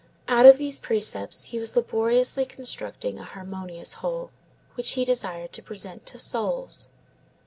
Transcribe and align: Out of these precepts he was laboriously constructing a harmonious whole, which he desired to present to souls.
Out 0.27 0.47
of 0.47 0.57
these 0.57 0.79
precepts 0.79 1.43
he 1.43 1.59
was 1.59 1.75
laboriously 1.75 2.43
constructing 2.47 3.19
a 3.19 3.23
harmonious 3.23 3.93
whole, 4.01 4.31
which 4.73 4.93
he 4.93 5.05
desired 5.05 5.51
to 5.53 5.61
present 5.61 6.07
to 6.07 6.17
souls. 6.17 6.87